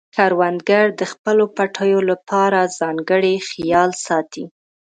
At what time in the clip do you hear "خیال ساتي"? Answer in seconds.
3.49-4.43